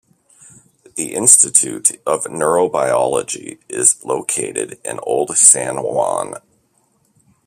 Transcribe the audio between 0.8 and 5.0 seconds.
The Institute of Neurobiology is located in